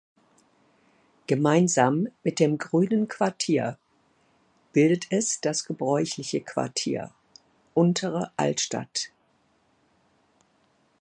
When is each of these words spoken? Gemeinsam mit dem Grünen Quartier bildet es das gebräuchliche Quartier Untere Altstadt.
Gemeinsam 1.27 2.07
mit 2.23 2.39
dem 2.39 2.57
Grünen 2.57 3.07
Quartier 3.07 3.77
bildet 4.73 5.05
es 5.11 5.41
das 5.41 5.63
gebräuchliche 5.63 6.41
Quartier 6.41 7.11
Untere 7.75 8.31
Altstadt. 8.35 9.11